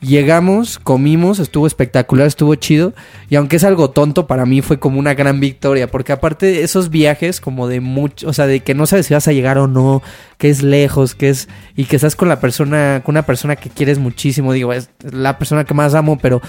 [0.00, 2.94] Llegamos, comimos, estuvo espectacular, estuvo chido.
[3.28, 5.90] Y aunque es algo tonto, para mí fue como una gran victoria.
[5.90, 9.14] Porque aparte de esos viajes, como de mucho, o sea, de que no sabes si
[9.14, 10.02] vas a llegar o no,
[10.38, 11.48] que es lejos, que es.
[11.76, 14.54] Y que estás con la persona, con una persona que quieres muchísimo.
[14.54, 16.40] Digo, es la persona que más amo, pero.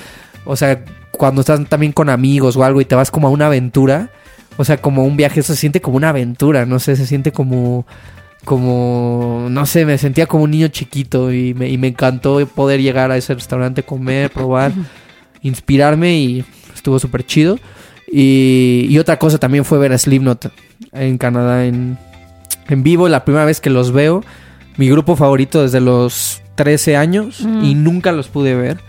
[0.46, 3.48] O sea, cuando estás también con amigos o algo y te vas como a una
[3.48, 4.12] aventura.
[4.58, 7.32] O sea, como un viaje, eso se siente como una aventura, no sé, se siente
[7.32, 7.86] como
[8.45, 12.82] como, no sé, me sentía como un niño chiquito y me, y me encantó poder
[12.82, 14.71] llegar a ese restaurante, comer, probar,
[15.41, 17.60] inspirarme y estuvo súper chido.
[18.12, 20.51] Y, y, otra cosa también fue ver a Slipknot
[20.91, 21.97] en Canadá en,
[22.67, 24.23] en vivo, la primera vez que los veo,
[24.75, 28.80] mi grupo favorito desde los 13 años y nunca los pude ver.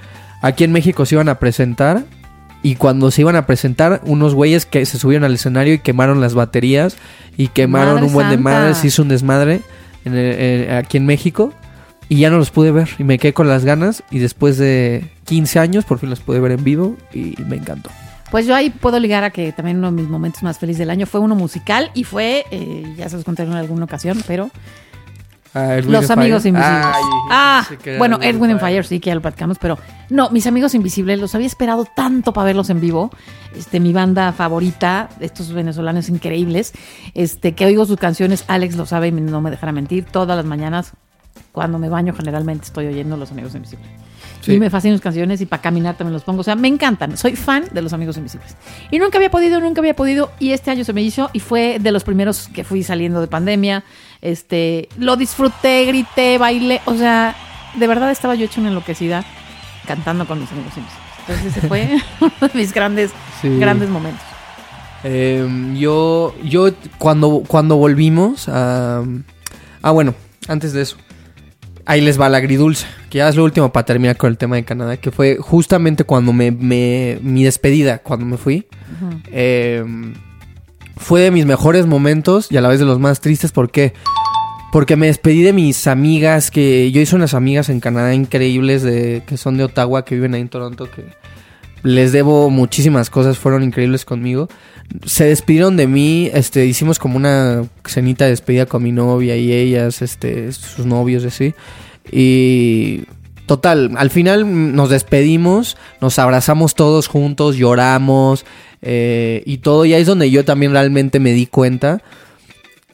[0.41, 2.05] Aquí en México se iban a presentar
[2.63, 6.21] y cuando se iban a presentar, unos güeyes que se subieron al escenario y quemaron
[6.21, 6.97] las baterías
[7.37, 9.61] y quemaron Madre un buen de madres, hizo un desmadre
[10.05, 11.53] en el- eh, aquí en México.
[12.09, 14.03] Y ya no los pude ver y me quedé con las ganas.
[14.11, 17.89] Y después de 15 años, por fin los pude ver en vivo y me encantó.
[18.31, 20.91] Pues yo ahí puedo ligar a que también uno de mis momentos más felices del
[20.91, 24.51] año fue uno musical y fue, eh, ya se los conté en alguna ocasión, pero
[25.55, 26.55] Ah, Los Amigos Fire.
[26.55, 26.87] Invisibles.
[26.87, 30.47] Ay, ah, bueno, Edwin and and Fire sí que ya lo platicamos, pero no, Mis
[30.47, 33.11] Amigos Invisibles los había esperado tanto para verlos en vivo.
[33.55, 36.73] Este, mi banda favorita, estos venezolanos increíbles,
[37.15, 40.47] este, que oigo sus canciones, Alex lo sabe y no me dejará mentir, todas las
[40.47, 40.93] mañanas
[41.53, 43.91] cuando me baño generalmente estoy oyendo Los Amigos Invisibles.
[44.43, 44.55] Sí.
[44.55, 46.41] Y me fascinan sus canciones y para caminar también los pongo.
[46.41, 47.17] O sea, me encantan.
[47.17, 48.57] Soy fan de Los Amigos Invisibles.
[48.91, 50.33] Y nunca había podido, nunca había podido.
[50.41, 53.29] Y este año se me hizo y fue de los primeros que fui saliendo de
[53.29, 53.85] pandemia.
[54.21, 56.81] Este, lo disfruté, grité, bailé.
[56.87, 57.35] O sea,
[57.79, 59.25] de verdad estaba yo hecho una enloquecida
[59.87, 61.09] cantando con Los Amigos Invisibles.
[61.21, 61.89] Entonces ese fue
[62.21, 63.59] uno de mis grandes, Sí.
[63.59, 64.25] grandes momentos.
[65.05, 69.03] Eh, yo, yo cuando, cuando volvimos a...
[69.83, 70.15] Ah, bueno,
[70.49, 70.97] antes de eso.
[71.85, 74.55] Ahí les va la agridulce, que ya es lo último para terminar con el tema
[74.57, 78.67] de Canadá, que fue justamente cuando me, me- mi despedida, cuando me fui.
[79.33, 79.85] Eh,
[80.97, 83.93] fue de mis mejores momentos y a la vez de los más tristes, ¿por qué?
[84.71, 89.23] Porque me despedí de mis amigas, que yo hice unas amigas en Canadá increíbles, de,
[89.27, 91.05] que son de Ottawa, que viven ahí en Toronto, que
[91.83, 94.49] les debo muchísimas cosas, fueron increíbles conmigo.
[95.05, 99.53] Se despidieron de mí, este, hicimos como una cenita de despedida con mi novia y
[99.53, 101.55] ellas, este, sus novios y así.
[102.11, 103.05] Y
[103.47, 108.45] total, al final nos despedimos, nos abrazamos todos juntos, lloramos
[108.83, 109.85] eh, y todo.
[109.85, 112.03] Y ahí es donde yo también realmente me di cuenta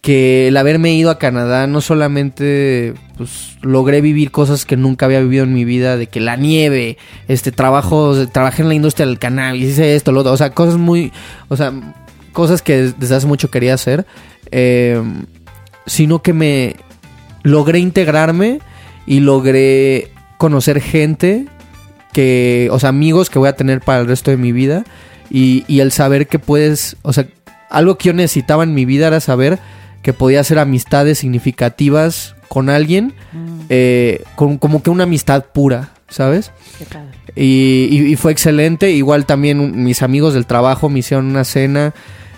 [0.09, 5.21] que el haberme ido a Canadá no solamente pues logré vivir cosas que nunca había
[5.21, 6.97] vivido en mi vida, de que la nieve,
[7.29, 10.79] este trabajo, trabajé en la industria del cannabis, hice esto, lo otro, o sea, cosas
[10.79, 11.13] muy,
[11.49, 11.75] o sea,
[12.33, 14.07] cosas que desde hace mucho quería hacer,
[14.51, 14.99] eh,
[15.85, 16.77] sino que me
[17.43, 18.61] logré integrarme
[19.07, 21.45] y logré conocer gente
[22.15, 24.85] que, o sea, amigos que voy a tener para el resto de mi vida
[25.29, 27.29] y el saber que puedes, o sea,
[27.69, 29.59] algo que yo necesitaba en mi vida era saber
[30.03, 33.13] que podía hacer amistades significativas con alguien,
[33.69, 36.51] eh, con como que una amistad pura, ¿sabes?
[36.79, 37.09] Qué padre.
[37.37, 38.91] Y, y- y fue excelente.
[38.93, 41.95] Igual también mis amigos del trabajo me hicieron una cena.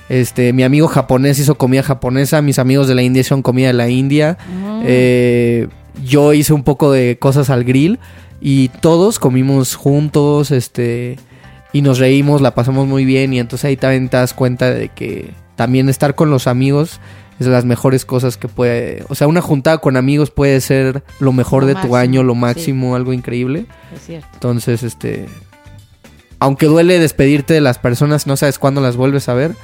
[0.08, 2.42] Este, mi amigo japonés hizo comida japonesa.
[2.42, 4.36] Mis amigos de la India hicieron comida de la India.
[4.84, 5.68] Eh,
[6.04, 7.98] yo hice un poco de cosas al grill.
[8.40, 10.50] Y todos comimos juntos.
[10.50, 11.16] Este.
[11.72, 13.32] Y nos reímos, la pasamos muy bien.
[13.32, 17.00] Y entonces ahí también te das cuenta de que también estar con los amigos
[17.40, 19.04] es las mejores cosas que puede.
[19.08, 22.22] O sea, una juntada con amigos puede ser lo mejor Lo de máximo, tu año,
[22.22, 22.38] lo sí.
[22.40, 23.66] máximo, algo increíble.
[23.94, 24.28] Es cierto.
[24.34, 25.26] Entonces, este.
[26.38, 29.54] Aunque duele despedirte de las personas, no sabes cuándo las vuelves a ver.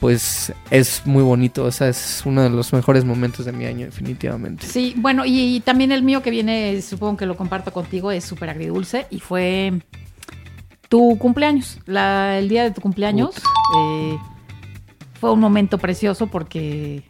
[0.00, 1.64] Pues es muy bonito.
[1.64, 4.66] O sea, es uno de los mejores momentos de mi año, definitivamente.
[4.66, 8.24] Sí, bueno, y, y también el mío que viene, supongo que lo comparto contigo, es
[8.24, 9.80] súper agridulce y fue
[10.88, 13.30] tu cumpleaños, la, el día de tu cumpleaños.
[13.78, 14.16] eh,
[15.20, 17.02] fue un momento precioso porque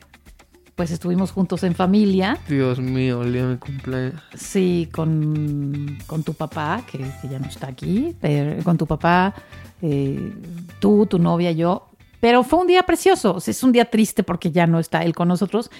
[0.74, 2.38] pues estuvimos juntos en familia.
[2.48, 4.20] Dios mío, el día de mi cumpleaños.
[4.34, 9.34] Sí, con, con tu papá, que, que ya no está aquí, pero con tu papá,
[9.80, 10.34] eh,
[10.78, 11.88] tú, tu novia, yo.
[12.20, 13.36] Pero fue un día precioso.
[13.36, 15.70] O sea, es un día triste porque ya no está él con nosotros,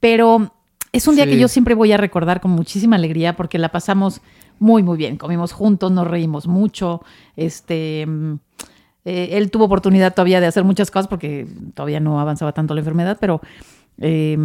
[0.00, 0.52] pero
[0.90, 1.30] es un día Sí.
[1.32, 4.22] que yo siempre voy a recordar con muchísima alegría porque la pasamos
[4.58, 5.18] muy, muy bien.
[5.18, 7.02] Comimos juntos, nos reímos mucho.
[7.36, 8.36] Este, mm,
[9.08, 12.80] eh, él tuvo oportunidad todavía de hacer muchas cosas porque todavía no avanzaba tanto la
[12.80, 13.40] enfermedad, pero
[13.98, 14.36] eh,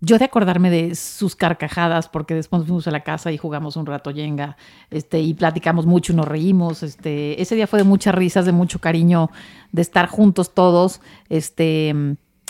[0.00, 3.84] yo de acordarme de sus carcajadas, porque después fuimos a la casa y jugamos un
[3.84, 4.56] rato yenga,
[4.88, 6.82] este, y platicamos mucho y nos reímos.
[6.82, 9.28] Este, ese día fue de muchas risas, de mucho cariño,
[9.72, 11.02] de estar juntos todos.
[11.28, 11.94] Este,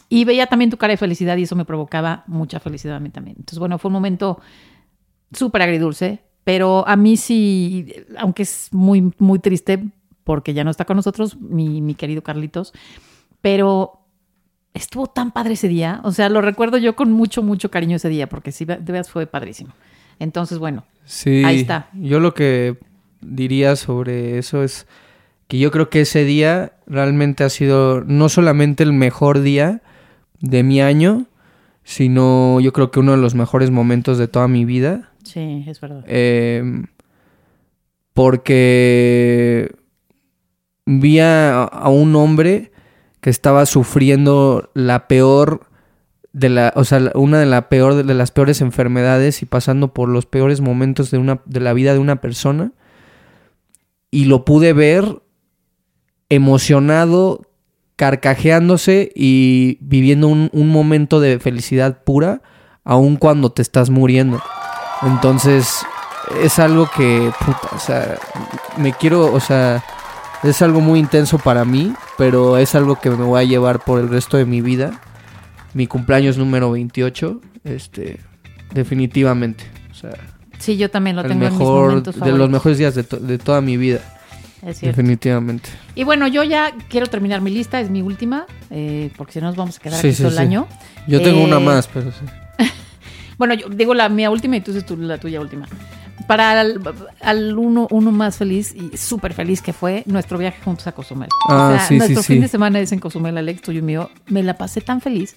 [0.09, 3.11] y veía también tu cara de felicidad y eso me provocaba mucha felicidad a mí
[3.11, 3.35] también.
[3.37, 4.41] Entonces, bueno, fue un momento
[5.33, 9.91] súper agridulce, pero a mí sí, aunque es muy, muy triste
[10.31, 12.73] porque ya no está con nosotros, mi, mi querido Carlitos,
[13.41, 13.99] pero
[14.75, 16.01] estuvo tan padre ese día.
[16.05, 19.11] O sea, lo recuerdo yo con mucho, mucho cariño ese día, porque sí, de veras
[19.11, 19.73] fue padrísimo.
[20.21, 21.43] Entonces, bueno, Sí.
[21.45, 21.89] Ahí está.
[21.95, 22.79] Yo lo que
[23.21, 24.87] diría sobre eso es
[25.49, 29.83] que yo creo que ese día realmente ha sido no solamente el mejor día
[30.39, 31.27] de mi año,
[31.83, 35.11] sino yo creo que uno de los mejores momentos de toda mi vida.
[35.25, 36.05] sí, es verdad.
[36.07, 36.85] Eh,
[38.15, 39.73] porque
[40.87, 42.73] vi a, un hombre
[43.21, 45.67] que estaba sufriendo la peor
[46.33, 50.09] de la, o sea, una de la peor de las peores enfermedades y pasando por
[50.09, 52.73] los peores momentos de una de la vida de una persona
[54.11, 55.23] y lo pude ver
[56.29, 57.43] emocionado,
[57.97, 62.43] carcajeándose y viviendo un, un momento de felicidad pura,
[62.85, 64.41] aun cuando te estás muriendo.
[65.03, 65.85] Entonces,
[66.43, 68.19] es algo que, puta, o sea,
[68.77, 69.83] me quiero, o sea,
[70.43, 74.01] es algo muy intenso para mí, pero es algo que me voy a llevar por
[74.01, 75.01] el resto de mi vida.
[75.75, 78.21] Mi cumpleaños número 28, este,
[78.75, 79.65] definitivamente.
[79.91, 80.11] O sea,
[80.59, 83.17] Sí, yo también lo el tengo en mis mejor, de los mejores días de, to-
[83.19, 84.01] de toda mi vida,
[84.63, 85.71] Es definitivamente.
[85.95, 89.47] Y bueno, yo ya quiero terminar mi lista, es mi última, eh, porque si no
[89.47, 90.43] nos vamos a quedar Sí, aquí sí, todo el sí.
[90.43, 90.67] año.
[91.07, 92.25] Yo tengo Eh, una más, pero sí.
[93.39, 95.67] Bueno, yo digo la mía última y tú dices la tuya última.
[96.31, 96.61] Para
[97.23, 101.29] al uno, uno más feliz y súper feliz que fue nuestro viaje juntos a Cozumel.
[101.49, 102.35] Ah, sí, sí, nuestro sí.
[102.35, 104.11] fin de semana es en Cozumel, Alex, tuyo y mío.
[104.29, 105.35] Me la pasé tan feliz.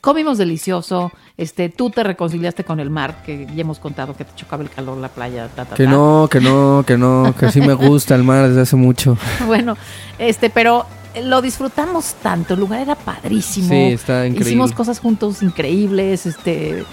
[0.00, 1.12] Comimos delicioso.
[1.36, 4.70] Este, tú te reconciliaste con el mar, que ya hemos contado que te chocaba el
[4.70, 5.90] calor, la playa, ta, ta, Que ta.
[5.92, 9.16] no, que no, que no, que sí me gusta el mar desde hace mucho.
[9.46, 9.76] Bueno,
[10.18, 10.86] este, pero
[11.22, 12.54] lo disfrutamos tanto.
[12.54, 13.68] El lugar era padrísimo.
[13.68, 14.50] Sí, está increíble.
[14.50, 16.84] Hicimos cosas juntos increíbles, este,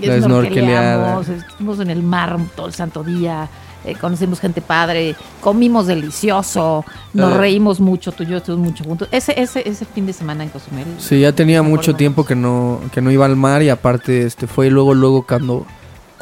[0.00, 3.48] La snorkeleamos, estuvimos en el mar todo el santo día,
[3.84, 7.38] eh, conocimos gente padre, comimos delicioso, nos Eh.
[7.38, 9.08] reímos mucho, tú y yo estuvimos mucho juntos.
[9.10, 10.86] Ese, ese, ese fin de semana en Cozumel.
[10.98, 14.46] Sí, ya tenía mucho tiempo que no, que no iba al mar y aparte este
[14.46, 15.66] fue luego, luego cuando,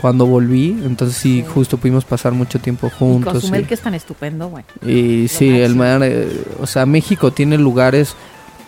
[0.01, 0.71] cuando volví.
[0.85, 1.53] Entonces sí, Sí.
[1.55, 3.35] justo pudimos pasar mucho tiempo Y juntos.
[3.35, 3.69] Cozumel sí.
[3.69, 4.67] que es tan estupendo, bueno.
[4.87, 6.29] Y sí, el mar, eh,
[6.61, 8.15] o sea, México tiene lugares.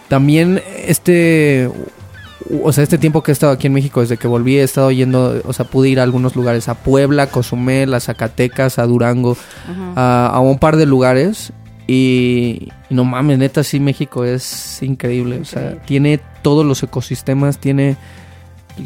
[0.09, 1.71] También este,
[2.63, 4.91] o sea, este tiempo que he estado aquí en México, desde que volví, he estado
[4.91, 8.87] yendo, o sea, pude ir a algunos lugares, a Puebla, a Cozumel, a Zacatecas, a
[8.87, 9.37] Durango,
[9.97, 11.53] a, a un par de lugares.
[11.87, 15.41] Y, y no mames, neta, sí, México es increíble.
[15.41, 17.97] O sea, tiene todos los ecosistemas, tiene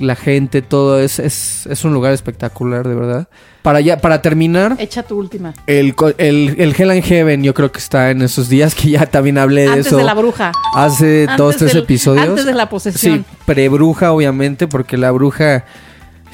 [0.00, 1.00] la gente, todo.
[1.00, 3.28] Es, es, es un lugar espectacular, de verdad.
[3.62, 5.52] Para, ya, para terminar, Echa tu última.
[5.66, 9.06] el, el, el Hell and Heaven, yo creo que está en esos días que ya
[9.06, 9.96] también hablé de Antes eso.
[9.96, 10.52] de la bruja.
[10.76, 12.28] Hace Antes dos, tres del- episodios.
[12.28, 13.24] Antes de la posesión.
[13.28, 15.64] Sí, pre-bruja, obviamente, porque la bruja,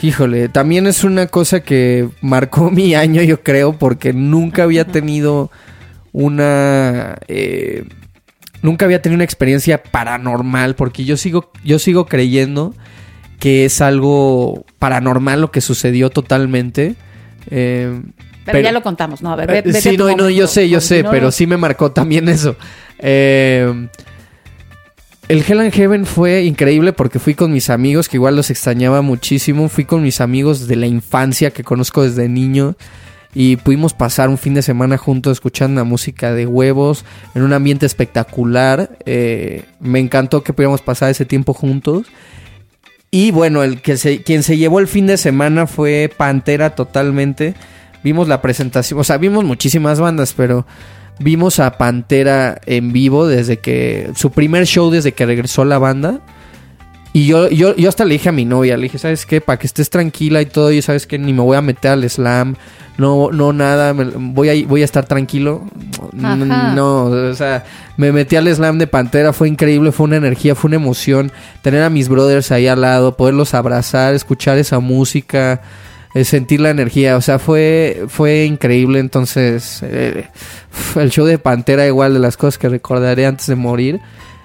[0.03, 5.51] híjole, también es una cosa que marcó mi año, yo creo, porque nunca había tenido
[6.13, 7.17] una.
[7.29, 7.85] eh,
[8.61, 12.75] nunca había tenido una experiencia paranormal, porque yo sigo, yo sigo creyendo
[13.43, 16.95] que es algo paranormal lo que sucedió totalmente.
[17.51, 18.01] Eh,
[18.45, 19.33] Pero, ya lo contamos, ¿no?
[19.33, 21.91] A ver, ve- eh, sí, no, no, yo sé, yo sé, pero sí me marcó
[21.91, 22.55] también eso.
[23.01, 23.89] Eh,
[25.29, 29.03] el Hell and Heaven fue increíble porque fui con mis amigos, que igual los extrañaba
[29.03, 29.69] muchísimo.
[29.69, 32.77] Fui con mis amigos de la infancia que conozco desde niño.
[33.35, 37.55] Y pudimos pasar un fin de semana juntos escuchando la música de huevos en un
[37.55, 38.91] ambiente espectacular.
[39.05, 42.07] Eh, me encantó que pudiéramos pasar ese tiempo juntos.
[43.15, 47.55] Y bueno, el que se, quien se llevó el fin de semana fue Pantera totalmente.
[48.03, 50.67] Vimos la presentación, o sea, vimos muchísimas bandas, pero
[51.19, 56.23] vimos a Pantera en vivo desde que su primer show desde que regresó la banda.
[57.13, 59.43] Y yo, yo, yo hasta le dije a mi novia, le dije, ¿sabes qué?
[59.43, 62.09] Para que estés tranquila y todo, y sabes que ni me voy a meter al
[62.09, 62.57] slam,
[62.99, 65.63] no, no nada, me- voy, a, voy a estar tranquilo.
[66.13, 66.75] N- Ajá.
[66.75, 67.65] No, o sea,
[67.97, 71.33] me metí al slam de Pantera, fue increíble, fue una energía, fue una emoción.
[71.63, 75.63] Tener a mis brothers ahí al lado, poderlos abrazar, escuchar esa música,
[76.15, 78.99] eh, sentir la energía, o sea, fue, fue increíble.
[78.99, 80.29] Entonces, eh,
[80.97, 84.01] el show de Pantera, igual de las cosas que recordaré antes de morir.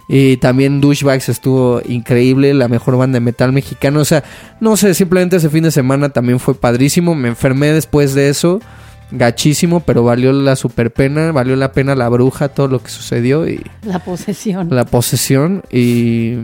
[0.10, 4.00] Y también Douchebags estuvo increíble, la mejor banda de metal mexicano.
[4.00, 4.24] O sea,
[4.62, 7.13] no sé, simplemente ese fin de semana también fue padrísimo.
[7.13, 8.62] Me enfermé después de eso,
[9.12, 13.48] gachísimo, pero valió la super pena, valió la pena la bruja, todo lo que sucedió
[13.50, 14.70] y La posesión.
[14.72, 15.63] la posesión.
[15.72, 16.38] Y,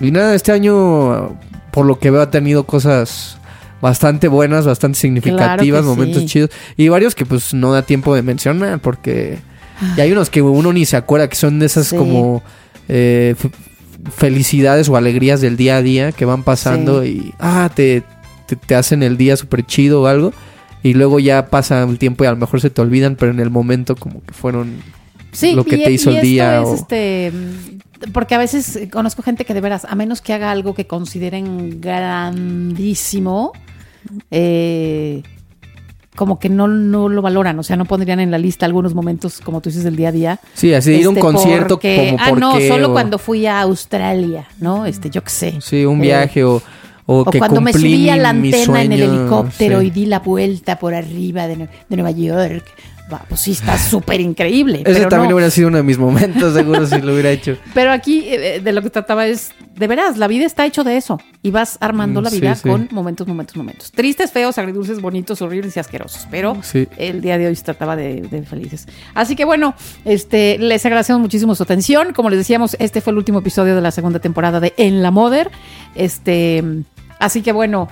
[0.00, 1.38] y nada, este año,
[1.70, 3.38] por lo que veo, ha tenido cosas
[3.80, 6.26] bastante buenas, bastante significativas, Claro momentos sí.
[6.28, 6.50] chidos.
[6.76, 9.38] Y varios que pues no da tiempo de mencionar porque...
[9.96, 11.96] Y hay unos que uno ni se acuerda que son de esas Sí.
[11.96, 12.42] como
[12.88, 13.34] eh,
[14.14, 18.02] felicidades o alegrías del día a día que van pasando y ah, te,
[18.46, 20.32] te, te hacen el día súper chido o algo.
[20.82, 23.40] Y luego ya pasa el tiempo y a lo mejor se te olvidan, pero en
[23.40, 24.76] el momento como que fueron...
[25.32, 27.32] Sí, lo que y- te hizo y el día es, o- este,
[28.12, 30.86] porque a veces eh, conozco gente que de veras, a menos que haga algo que
[30.86, 33.52] consideren grandísimo,
[34.30, 35.22] eh,
[36.18, 39.40] como que no, no lo valoran, o sea, no pondrían en la lista algunos momentos,
[39.40, 40.40] como tú dices, del día a día.
[40.52, 43.46] Sí, así ir a un Este, concierto porque- como Ah, no, solo o- cuando fui
[43.46, 44.84] a Australia, ¿no?
[44.84, 45.54] Este, yo qué sé.
[45.60, 46.60] Sí, un Eh, viaje o,
[47.06, 49.86] o, O que cuando me subí a la antena en el helicóptero sí.
[49.86, 51.56] y di la vuelta por arriba de,
[51.88, 52.64] de Nueva York.
[53.10, 54.82] Va, pues sí, está súper increíble.
[54.84, 55.36] Ese pero también no.
[55.36, 57.56] hubiera sido uno de mis momentos, seguro, si lo hubiera hecho.
[57.74, 60.98] Pero aquí eh, de lo que trataba es, de veras, la vida está hecho de
[60.98, 61.18] eso.
[61.42, 62.68] Y vas armando Mm, la vida sí.
[62.68, 63.92] con momentos, momentos, momentos.
[63.92, 66.28] Tristes, feos, agridulces, bonitos, horribles y asquerosos.
[66.30, 66.86] Pero Sí.
[66.98, 68.86] el día de hoy se trataba de, de felices.
[69.14, 72.12] Así que bueno, este, les agradecemos muchísimo su atención.
[72.12, 75.10] Como les decíamos, este fue el último episodio de la segunda temporada de En la
[75.10, 75.50] Moder.
[75.94, 76.62] Este,
[77.18, 77.88] así que bueno,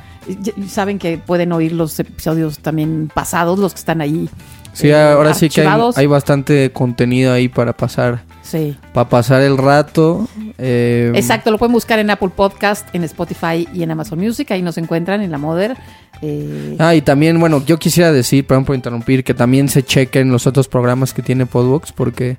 [0.68, 4.28] saben que pueden oír los episodios también pasados, los que están ahí.
[4.76, 8.76] Sí, eh, ahora sí que hay, bastante contenido ahí para pasar, Sí.
[8.92, 10.28] para pasar el rato.
[10.58, 14.50] eh, Exacto, lo pueden buscar en Apple Podcast, en Spotify y en Amazon Music.
[14.50, 15.76] Ahí nos encuentran en la Mother.
[16.20, 20.30] Eh, Ah, y también, bueno, yo quisiera decir, perdón por interrumpir, que también se chequen
[20.30, 22.36] los otros programas que tiene Podbox, porque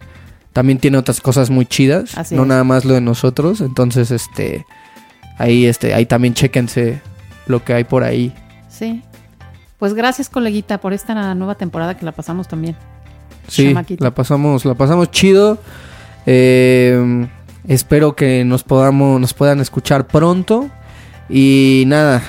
[0.54, 2.47] también tiene otras cosas muy chidas, Así no es.
[2.50, 3.62] nada más lo de nosotros.
[3.62, 4.63] Entonces, este,
[5.39, 7.02] ahí, este, ahí también chequense
[7.47, 8.32] lo que hay por ahí.
[8.69, 9.02] sí.
[9.78, 12.76] Pues gracias, coleguita, por esta nueva temporada que la pasamos también.
[13.48, 15.60] Sí, la pasamos, la pasamos chido.
[16.26, 17.28] Eh,
[17.68, 20.70] espero que nos podamos, nos puedan escuchar pronto.
[21.30, 22.24] Y nada,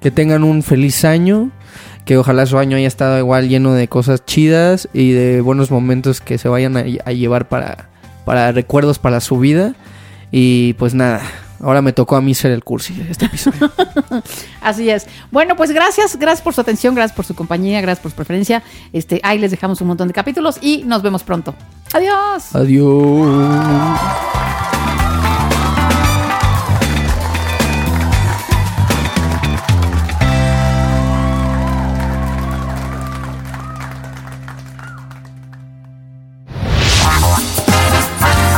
[0.00, 1.50] que tengan un feliz año.
[2.04, 6.20] Que ojalá su año haya estado igual lleno de cosas chidas y de buenos momentos
[6.20, 7.88] que se vayan a, a llevar para,
[8.26, 9.74] para recuerdos para su vida.
[10.30, 11.22] Y pues nada,
[11.64, 13.72] ahora me tocó a mí ser el cursi de este episodio.
[14.60, 15.06] Así es.
[15.30, 18.62] Bueno, pues gracias, gracias por su atención, gracias por su compañía, gracias por su preferencia.
[18.92, 21.54] Este, ahí les dejamos un montón de capítulos y nos vemos pronto.
[21.92, 22.54] Adiós.
[22.54, 23.34] Adiós.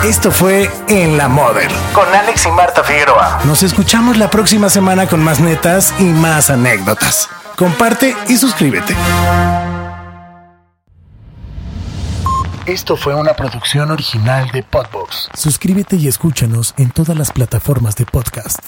[0.06, 3.40] Esto fue En la Model con Alex y Marta Figueroa.
[3.44, 7.28] Nos escuchamos la próxima semana con más netas y más anécdotas.
[7.56, 8.94] Comparte y suscríbete.
[12.66, 15.28] Esto fue una producción original de Podbox.
[15.34, 18.60] Suscríbete y escúchanos en todas las plataformas de podcast.